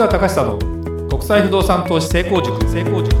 [0.00, 2.58] 川隆久の国際不動産投資成功塾。
[2.70, 3.14] 成功塾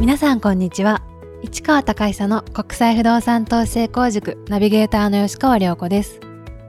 [0.00, 1.02] 皆さんこんにちは。
[1.42, 4.38] 市川隆久の国際不動産投資成功塾。
[4.46, 6.20] ナビゲーターの吉川良子です。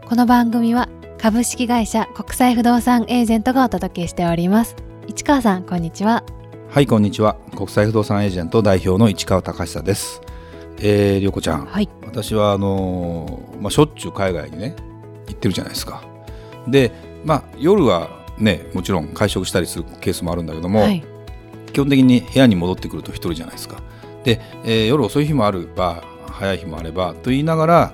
[0.08, 0.90] この番組は
[1.20, 4.76] 株式会社国際不動産エージェントがお届けしております。
[5.06, 6.24] 市川さんこんにちは。
[6.72, 7.36] はいこんにちは。
[7.56, 10.20] 国際不動産エージェント代表の市川隆久です。
[10.80, 11.88] えー、りょうこちゃん、はい。
[12.04, 14.76] 私はあのーまあ、しょっちゅう海外にね
[15.28, 16.07] 行ってるじゃないですか
[16.68, 16.92] で
[17.26, 21.04] まあ夜はねもちろん会食したりするケースもあるんだけども、はい。
[21.74, 23.82] 基本的に部屋に戻ってくると一人じゃないですか。
[24.24, 27.94] で、えー夜遅い日もあれば早い日もあればと言いながら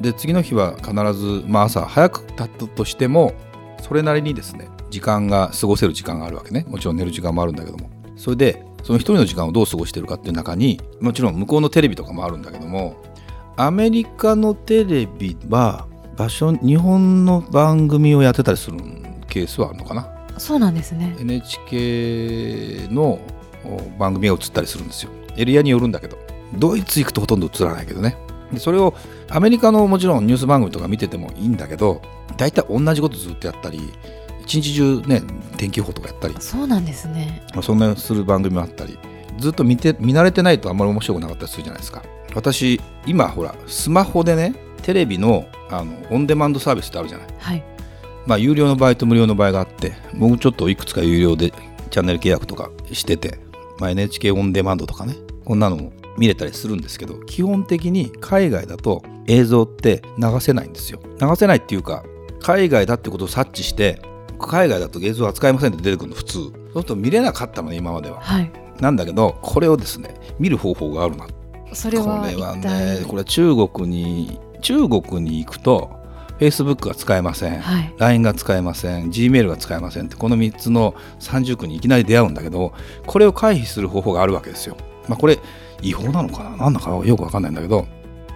[0.00, 3.32] で次の日は必ず、まあ、朝早く経ったとしても
[3.80, 6.64] それなりにですね時間が過ごせる時間があるわけね。
[6.68, 7.90] もちろん寝る時間もあるんだけども。
[8.16, 12.96] それでその一人の時間をどう過ごしてるかっていう中にもちろん向こうのテレビとかもあるんだけども
[13.56, 15.86] アメリカのテレビは
[16.18, 18.78] 場所日本の番組をやってたりする
[19.28, 20.08] ケースはあるのかな？
[20.36, 21.16] そうなんですね。
[21.20, 23.20] NHK の
[23.64, 25.12] お番組が映ったりするんですよ。
[25.36, 26.18] エリアによるんだけど。
[26.54, 28.16] ドイツ行くとほとんど映らないけどね。
[28.52, 28.94] でそれを
[29.28, 32.02] アメリカのもちろんニュース番組とか見ててもいいんだけど
[32.36, 33.92] 大体同じことずっとやったり
[34.40, 35.22] 一日中ね
[35.56, 36.34] 天気予報とかやったり。
[36.40, 37.46] そうなんですね。
[37.52, 38.98] まあそんなする番組もあったり。
[39.38, 42.02] ずっと見て見慣れてないとあんまり面白くなかったりするじゃないですか。
[42.34, 47.28] 私今ほらスマホでねテレビのあのオンデマンドサービスってあるじゃない？
[47.38, 47.64] はい。
[48.26, 51.52] まあ有料の場合と無料の場合があって僕ちょっといくつか有料で
[51.90, 53.38] チャンネル契約とかしてて、
[53.78, 61.00] まあ、NHK オンデマンドとかねこんなのも見れたりするんですけど基本的に海外だと映像って流せないんですよ。
[61.20, 62.04] 流せないっていうか
[62.40, 64.00] 海外だってことを察知して
[64.38, 66.32] 海外だと映像扱いませんって出てくるの普通。
[66.32, 68.20] そうすると見れなかったのね今までは。
[68.20, 68.50] はい。
[68.80, 71.26] なんだけどこれをですね見る方法があるな。
[71.72, 75.96] それはこれはねこれは中国に中国に行くと
[76.38, 77.94] Facebook が使えません、はい。
[77.98, 79.10] LINE が使えません。
[79.10, 82.72] Gmail が使えませんってこの3つの30区にいきなり出会うんだけど
[83.06, 84.76] これを回避する方法があるわけですよ。
[85.08, 85.38] まあ、これ
[85.82, 86.56] 違法なのかな？
[86.56, 87.86] 何だかよくわかんないんだけど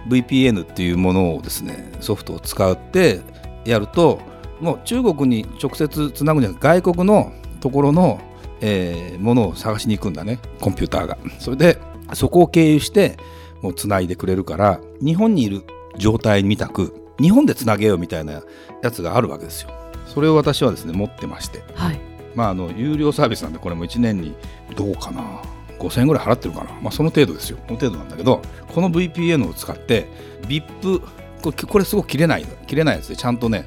[0.09, 3.21] VPN っていうものをですねソフトを使って
[3.63, 4.19] やると
[4.59, 7.31] もう中国に直接つなぐんじゃなくて外国の
[7.61, 8.19] ところの、
[8.59, 10.39] えーものを探しに行くんだね。
[10.59, 11.17] コンピューターが。
[11.39, 11.77] それで
[12.13, 13.17] そこを経由して
[13.61, 15.63] もうつないでくれるから日本にいる
[15.97, 18.41] 状態みたく日本でつなげようみたいな
[18.81, 19.69] やつがあるわけですよ。
[20.05, 21.63] それを私はですね持ってまして。
[21.75, 21.99] はい。
[22.35, 24.35] まああの有料サービスなんでこれも1年に
[24.75, 25.41] どうかな。
[25.79, 26.71] 5000円ぐらい払ってるかな。
[26.81, 27.57] まあその程度ですよ。
[27.67, 28.41] その程度なんだけど
[28.73, 30.07] この VPN を使って
[30.47, 31.01] VIP
[31.41, 33.65] これこれすごく切れない切れないやつでちゃんとね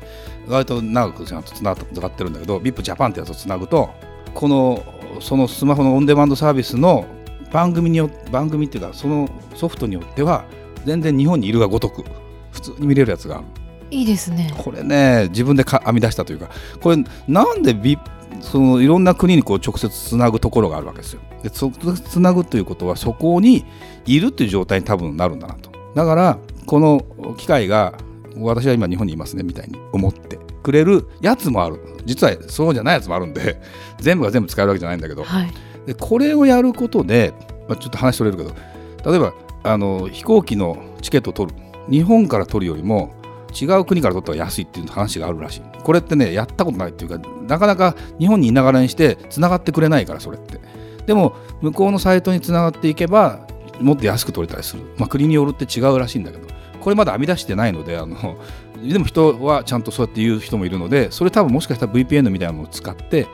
[0.48, 3.90] 割と長くちゃんとつながってるんだけど VIP ジャパンってやつをつなぐと
[4.34, 4.82] この
[5.20, 7.06] そのスマホのオンデマンドサービスの
[7.52, 10.44] 番組によ番組っていうかそのソフトによっては
[10.86, 12.04] 全然日本にいるがごとく
[12.52, 13.44] 普通に見れるやつがある。
[13.90, 14.52] いいですね。
[14.56, 17.98] これね自分でか編み出したというかこれなんでビ
[18.40, 21.20] そのいろんな国にこう直接つなぐところがあるわけですよ。
[21.42, 23.64] でそつなぐということはそこに
[24.06, 25.70] いるっていう状態に多分なるんだなと。
[25.94, 27.94] だからこの機械が
[28.38, 31.80] 私は今日本にいますねみたいに思ってくれるやつもある。
[32.04, 33.60] 実はそうじゃないやつもあるんで
[33.98, 35.24] 全部が全部使えるわけじゃないんだけど。
[35.24, 35.52] はい。
[35.86, 37.32] でこれをやることで、
[37.68, 38.50] まあ、ちょっと話それるけど
[39.08, 39.32] 例えば
[39.66, 43.14] あの飛行機のチケットを取る日本から取るよりも
[43.58, 45.62] 違う国から取った方が安いっていう話があるらしい。
[45.82, 50.60] これってねやったことないっていうかなかなか日本にいながらにして繋がってくれないからそれって。
[51.06, 53.46] でも向こうのサイトに繋がっていけば
[53.80, 56.46] もっと安く取れたりする、まあ、国によるって違うらしいんだけど。
[56.86, 58.36] これまだ編み出してないのであの
[58.80, 63.26] でも人はちゃんとそうやって言う人もいるのでそれ多分もしかしたら VPN みたいなのを使って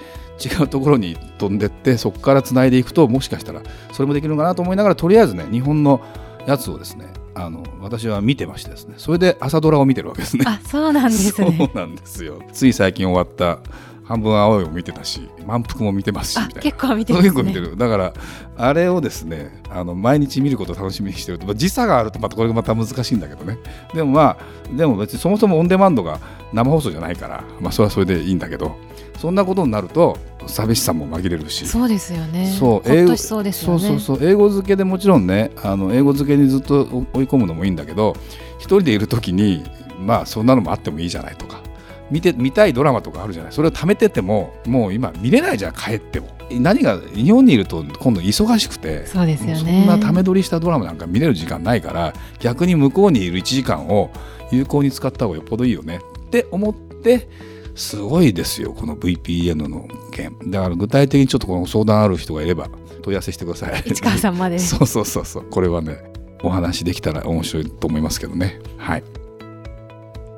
[0.45, 6.01] 違うところに飛んでってそこからつないでいくともしかしたらそれもできるのかなと思いながらとりあえずね日本の
[6.47, 10.45] やつをですねあの私は見てましてですねそれで朝ドラを見てるわけですね。
[10.47, 12.41] あそうなんです そねうなんですよ。
[12.53, 13.59] つい最近終わった
[14.05, 16.63] 半分青いを見てたし満腹も見てますしあみたいな。
[16.63, 17.31] 結構見てますね。
[17.31, 17.77] 結構見てる。
[17.77, 18.13] だから
[18.59, 23.59] あれをですねあの毎日見ることを楽しみにしてると、まあ時差があるとまたこれがまた難しいんだけどね。
[23.95, 26.19] でもまあでも別にそもそもオンデマンドが
[26.53, 28.77] 生放送じゃないからまあそれはそれでいいんだけど
[29.19, 31.67] そんなことになると寂しさも紛れるし。
[31.67, 32.47] そうですよね。
[32.59, 33.81] そうほっとしそうですよね。
[33.81, 38.17] そうそうそう英語付けでもちろんねあの英語付けにずっと追い込むのもいいんだけど
[38.59, 39.65] 一人でいる時に
[39.99, 41.63] まあそんなのもあってもいいじゃないとか
[42.11, 43.53] 見て見たいドラマとかあるじゃない。
[43.53, 46.29] それを貯めててももう今見れないじゃん帰っても。
[46.51, 49.85] 何が日本にいると今度忙しくてそうですよね。
[49.87, 54.11] そんなため撮りしたドラマなんか見れる時間ないから逆に向こうにいる1時間を
[54.51, 56.01] 有効に使った方がよっぽどいいよね。
[56.27, 57.29] って思って
[57.75, 60.37] すごいですよこの VPN の件。
[60.51, 62.69] だから具体的にちょっとこの相談ある人がいれば
[63.03, 63.83] 問い合わせしてください。
[63.87, 64.59] 市川さんまで。
[64.61, 65.45] そうそうそうそう。
[65.51, 65.99] これはね
[66.43, 68.61] お話できたら面白いと思いますけどね。
[68.77, 69.05] はい。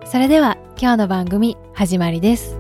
[0.07, 2.57] それでは今日の番組始まりです。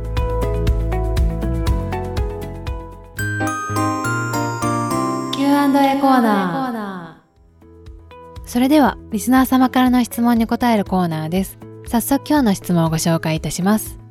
[5.32, 8.49] Q&A コーナー。
[8.49, 11.59] それではリスナー様からの質問に答えるコーナーです。
[11.87, 14.04] 早速今日の質問をご紹介いたします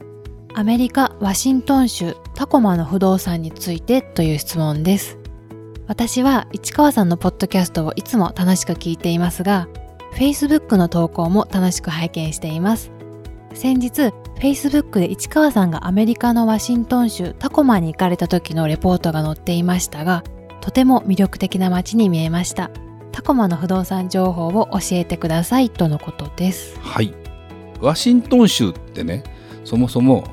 [0.55, 5.17] アメリカ・ワシントン州タコマの不動産についてという質問です。
[5.88, 9.67] 私は市川さんのポッドキャストをいつも楽しく聞いていますが
[10.13, 12.91] Facebook の投稿も楽しく拝見しています。
[13.55, 20.23] 先日 Facebook で市川さんがアメリカのワシントン州タコマに行かれた時のレポートが載っていましたが
[20.61, 22.69] とても魅力的な街に見えました。
[23.11, 26.79] タコマの不動産情報を教えてくださいとのことです。
[26.79, 27.11] はい。
[27.81, 29.23] ワシントン州ってね
[29.65, 30.23] そもそも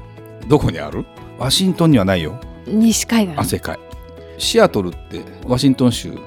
[0.50, 1.06] どこにある？
[1.38, 2.36] ワシントンにはないよ。
[2.66, 3.38] 西海岸。
[3.38, 3.78] 汗かい
[4.36, 6.18] シアトルってワシントン州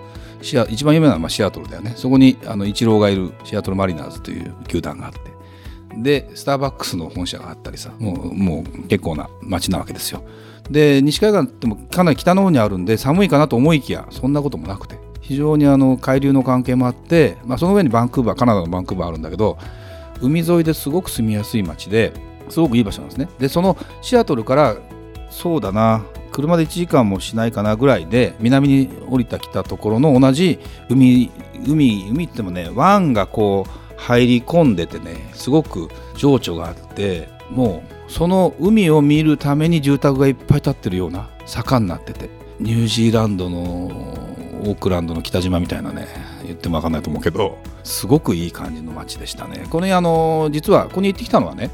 [0.42, 1.92] シア一番有名なのはまあシアトルだよね。
[1.98, 5.20] そこにあのイチローがいるシアトルマリナーズという球団があって。
[6.02, 10.24] でスターバックスの本社があったりさもうもう結構な街なわけですよ。
[10.72, 14.98] で西海岸ってもかなり北の方にあるんで寒いかなと思いきやそんなこともなくて。
[15.20, 19.58] 非常にあの海流の関係もあって、まあ、その上にバンクーバーカナダのバンクーバーあるんだけど
[20.22, 22.12] 海沿いですごく住みやすい街で
[22.50, 23.30] すごくいい場所なんですね。
[23.40, 24.76] でそのシアトルから
[25.30, 30.60] そうだな車で1時間もしないかなぐらいで南に降りてきたところの同じ
[30.90, 31.32] 海
[31.66, 42.30] 海海ってもね湾がこう入り込んでてねすごく情緒があってもうその海を見るために住宅がいっぱい建ってるような坂になってて
[42.60, 43.88] ニュージーランドの
[44.66, 46.08] オークランドの北島みたいなね
[46.44, 49.66] 言っても分かんないと思うけどすごくいい感じの街でしたね。
[49.70, 51.70] これあの実はここに行ってきたのはね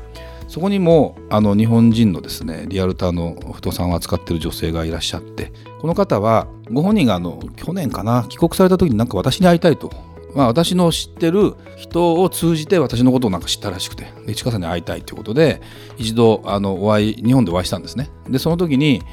[0.50, 9.92] そこにもあの日本人のですねリアルターの不動産を扱ってる女性がいらっしゃってこの方はご本人があの去年かな帰国された時になんか私に会いたいと、
[10.36, 15.62] まあ、私の知ってる人を通じて私のことをなんか知ったらしくて市川さんに会いたいということで
[15.98, 18.10] 一度あのお会い日本でお会いしたんですね。
[18.28, 19.04] でその時に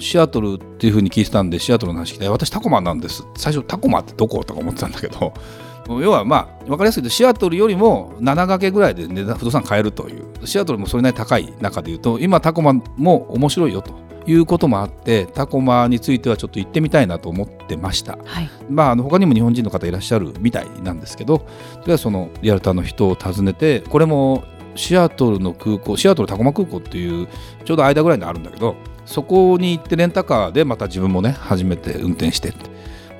[0.00, 2.18] シアトルっていうふうに聞いてたんでシアトルの話聞い。
[2.18, 3.26] て私タコマンなんです。
[3.36, 4.44] 最初タコマってどこ？
[4.44, 5.32] とか思ってたんだけど
[5.88, 10.24] 要はまあ分かりやすいけどシアトルよりも7掛けぐらいで値段不動産買えるという。
[10.46, 14.04] シアトルもそれなりに高い中でいうと今タコマも面白いよと。
[14.26, 18.48] いうこともあってタコマについてはちょっと行ってみたいなと思ってました、はい。
[18.70, 21.44] まあ、あの他にも日本人の方いらっしゃるみたいなんですけどと
[21.86, 24.44] りあえずそのリアルターの人を訪ねてこれも
[24.76, 27.28] シアトルの空港シアトルタコマ空港っていう
[27.64, 32.54] ちょうど間ぐらいにあるんだけどそこに行ってレンタカーでまた自分もね初めて運転して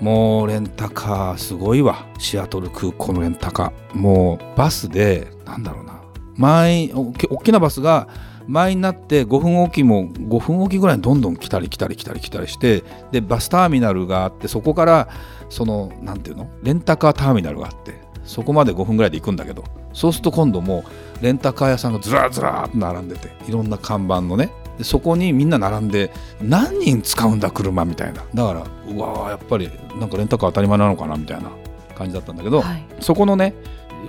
[0.01, 2.07] もうレンタカーすごいわ。
[2.19, 3.99] シアトル空港のレンタカー。
[3.99, 6.03] もうバスでなんだろうな。
[6.37, 8.09] 満員お大きなバスが
[8.47, 15.09] 満員になって5分おきも5分おきぐらいにどんどん来たり来たり来たり来たりしてでバスターミナルがあってそこから
[15.49, 16.51] そのなんていうの？
[16.63, 17.95] レンタカーターミナルがあって
[18.25, 20.85] そこまで5分ぐらいで行くんだけどそうすると今度も
[21.21, 26.11] うレンタカー屋さんがずらずらっと並んでていろんな看板のねでそこにみんな並んで
[26.43, 28.25] 何人使うんだ車みたいな。
[28.35, 31.51] だからうわーやっぱりなんかレンタカー当たり前なのかなみたいな
[31.97, 32.85] 感じだったんだけど、はい。
[33.01, 33.55] そこのね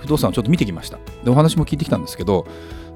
[0.00, 0.98] 不動産をちょっと見てきました。
[1.24, 2.46] でお話も聞いてきたんですけど、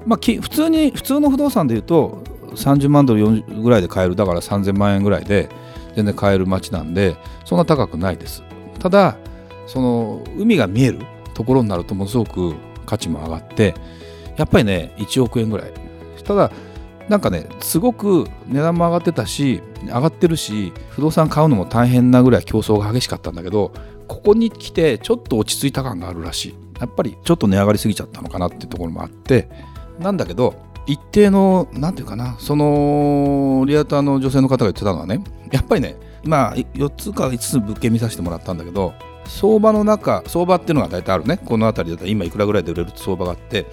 [0.05, 2.23] まあ、き普通に普通の不動産でいうと
[2.55, 4.15] 30万ドル40ぐらいで買える。
[4.15, 5.49] だから3000万円ぐらいで
[5.95, 7.15] 全然買える街なんで
[7.45, 8.43] そんな高くないです。
[8.79, 9.15] ただ
[9.67, 10.99] その海が見える
[11.33, 13.73] ところになるとものすごく価値も上がって
[14.35, 15.71] やっぱりね1億円ぐらい。
[16.23, 16.51] ただ
[17.09, 23.71] なんかねすごく値段も上がってたし上がってるし不動産買うのも大変なぐらい競争が激しかったんだけど
[24.07, 26.55] ここに来てちょっと落ち着いた感があるらしい。
[26.81, 29.47] やっぱりちょっと値上がりすぎちゃったのかなっていうところもあって
[29.99, 30.55] なんだけど
[30.87, 38.93] 一定のなんていうかなそのリアターの女性の方が言ってたのはねやっぱりねまあ4つか5つ物件見させてもらったんだけど
[39.25, 41.37] 相場の中相場っていうのが大体あるね。
[41.37, 43.67] この辺りだったら今いくらぐらいで売れるって相場があって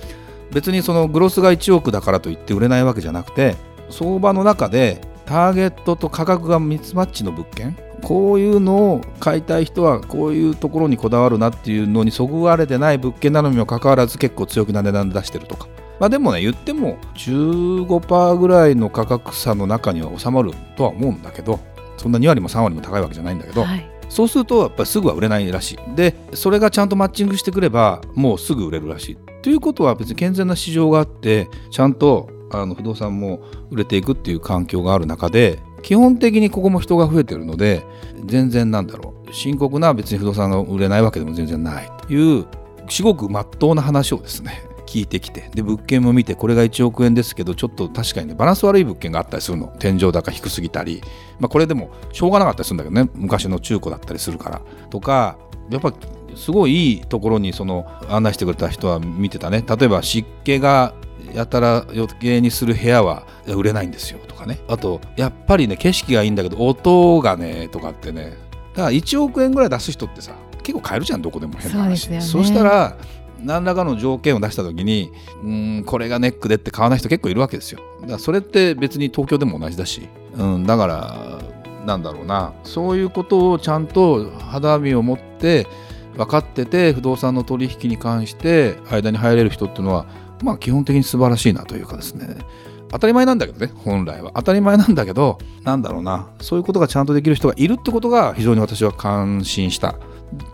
[0.53, 3.57] 別にそのグロスが1億だからといって売れないわけじゃなくて
[3.91, 15.69] 相場の中でターゲットと価格がミスマッチの物件こういうのを買いたい人はこういうところにこだわるなっていうのにそぐわれてない物件なのにもかかわらず結構強気な値段で出してるとか。
[15.99, 21.59] まあでもね言っても15%ぐらいの価格差の中には収まるとは思うんだけど
[21.97, 23.91] そんな2割も3割も高いわけじゃないんだけど、はい。
[24.09, 25.97] そうするとやっぱりすぐは売れないらしい。
[25.97, 33.41] でそれがちゃんとマッチングしてくればもうすぐ売れるらしいということは別に健全な市場があってちゃんとあの不動産も
[33.71, 37.85] 売れていくっていう環境がある中で基本的にここも人が増えてるので
[38.25, 39.19] 全然なんだろう。
[39.33, 42.47] 深刻な別に不動産が売れないわけでも全然ないという
[42.89, 49.67] 至極まっとうな話をですね 聞いてきてで物件も見てこれが1億円ですけどちょっと確かにねバランス悪い物件があったりするの。
[49.79, 51.03] 天井高低すぎたり、
[51.39, 53.11] まあ、これでもしょうがなかったりするんだけどね。
[53.15, 54.63] 昔の中古だったりするから。
[54.89, 55.37] とか
[55.71, 55.93] やっぱ
[56.39, 59.63] すごいいいところにその案内してくれた人は見てたね。
[59.69, 60.95] 例えば湿気が
[61.35, 64.61] やたら余計にする部屋は売れないんですよとかね。
[64.69, 68.37] あとやっぱりね景色がいいんだけど音がねとかってね。
[68.75, 72.07] だから1億円ぐらい出す人ってさ結構買えるじゃんどこでも変な話。
[72.07, 72.21] そうね。
[72.21, 72.97] そしたら
[73.43, 75.11] 何らかの条件を出した時に
[75.43, 77.81] うんこれがネックでって買わない人結構いるわけですよ。
[78.01, 81.17] だからそれって別に東京でも同じだし、うん、だから
[81.85, 82.53] なんだろうな。
[82.65, 85.67] そういうことをちゃんと肌身を持って
[86.19, 90.05] 分かってて不動産の取引に関して間に入れる人っていうのは
[90.43, 92.37] まあ基本的に素晴らしいなというかですね。
[92.91, 94.33] 当たり前なんだけどね本来は。
[94.35, 96.29] 当たり前なんだけどなんだろうな。
[96.41, 99.95] そういうことがちゃんとできる人がいるってことが非常に私は感心した。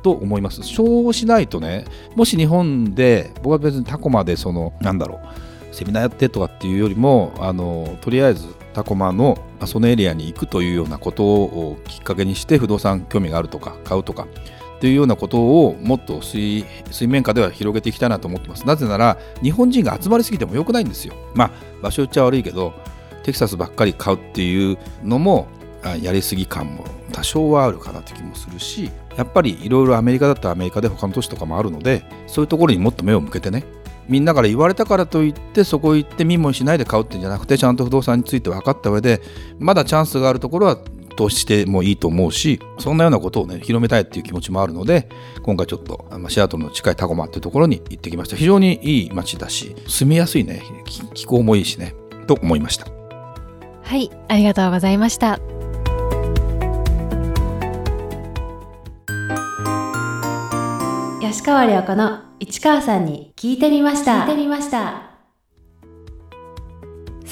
[0.03, 0.63] と思います。
[0.63, 5.21] そうしないとねもし日本で僕は別にタコマでそのなんだろ
[5.73, 14.27] うセミナーやってとかっていうよりもあのとりあえずタコマのそのエリアに行くというようなことをきっかけにして不動産興味があるとか買うとか
[14.85, 16.67] っていうようなことをもっと水
[17.09, 18.67] 面下では広げていきたいなと思ってます。
[18.67, 21.15] なぜなら日本人が集まりすぎても良くないんですよ。
[21.35, 21.51] まあ
[21.81, 22.75] 場所言っちゃ悪いけど
[23.23, 25.47] テキサスばっかり買うっていうのも
[26.03, 33.65] やりすぎ感も多少はあるかなって気もするしやっぱりいろいろアメリカだったらアメリカで他の都市とかもあるのでそういうところにもっと目を向けてね。
[34.07, 39.23] みんなから言われたからといってそこ行って見もしないで買うってんじゃなくてちゃんと不動産について分かった上で
[39.59, 40.79] まだチャンスがあるところは
[41.15, 45.09] 投資してもいいと思うしそんなようなことをね広めたいっていう気持ちもあるので
[45.43, 51.95] 今回ちょっとまあシアトルの近いタコマっていうところに行ってきました非常にいい街だし住みやすいね気気候もいいしね
[52.27, 52.87] と思いました
[53.85, 55.39] はい、ありがとうございました。
[61.21, 64.21] 吉川良子の市川さんに聞いてみました。
[64.21, 65.14] 聞いてみました。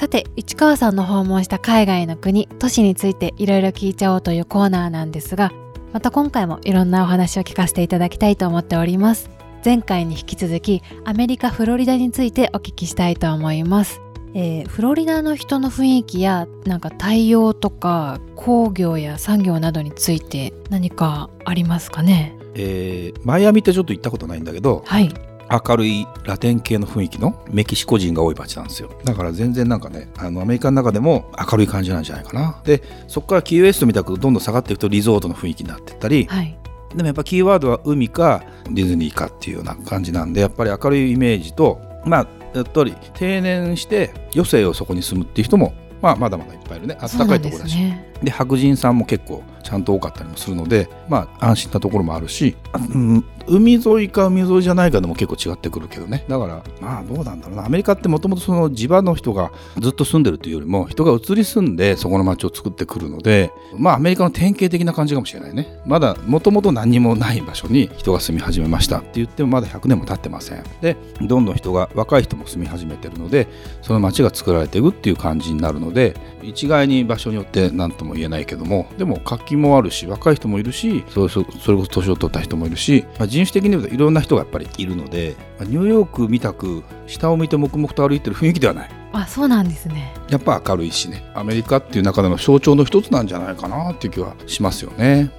[0.03, 5.53] さて、市川さんの訪問した海外の国、都市についていろいろ聞いちゃおうというコーナーなんですが、
[5.93, 9.31] また今回もいろんなお話を聞かせていただきたいと思っております。
[9.65, 14.01] 前回に引き続き、アメリカ・フロリダについてお聞きしたいと思います。
[14.35, 22.35] えーフロリダの人の雰囲気やなんか対応とか工業や産業などについて何かありますかね？
[22.57, 25.15] えーマイアミってちょっと行ったことないんだけどはい
[25.53, 28.91] 明るいラテン系の雰囲気のメキシコ人が多い街なんですよ。
[29.05, 32.61] だから全然なんかねあのアメリカの中でも明るい感じなんじゃないかな。
[32.65, 36.25] でそこからキーウェストみたくどんどん下がっていくとリゾートの雰囲気になっていったり。
[36.27, 36.57] はい。
[36.95, 46.99] でもやっぱキーワードは海かディズニーかっていうような感じなんでやっぱり明るいイメージとまあやっぱり定年して余生をそこに住むっていう人もまあまだまだいっぱいいるね。
[47.01, 47.77] あったかいところだし。
[47.77, 48.13] ね。
[48.23, 49.43] で白人さんも結構
[49.73, 52.55] ちゃんと多かったりもするのでまあ安心なところもあるし、
[52.95, 56.27] うん、海沿いか海沿いじゃないかでも結構違ってくるけどね。
[56.29, 57.65] だからまあどうなんだろうな。
[57.65, 59.51] アメリカってもともとその地場の人が
[59.81, 65.81] ずっと住んでるというよりも人が移り住んでそこの街を作ってくるのでまあアメリカの典型的な感じかもしれないね。
[65.87, 70.63] まだもともと何にもない場所に人が住み始めましたって言ってもまだ100年も経ってません。
[70.83, 73.49] でどんどん人が若い人も住み始めてるので
[73.81, 88.91] その街が作られていくっていう感じになるので一概に場所によって何とも言えないけどもでも活気もあるし若い人もいるしそれそそれこそ年を取った人もいるし、まあ、人種的に言うといろんな人がやっぱりいるので、まあニューヨークみたく下を向いて黙々と歩いてる雰囲気ではない。
[89.13, 90.15] あそうなんですね。
[90.31, 91.31] やっぱ明るいしね。
[91.35, 95.31] アメリカっていう中での象徴の一つなんじゃないかなっていう気はしますよね。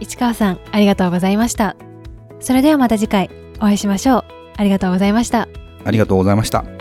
[0.00, 1.76] 市川さんありがとうございました。
[2.40, 4.24] それではまた次回お会いしましょう。
[4.56, 5.48] ありがとうございました。
[5.84, 6.77] ありがとうございました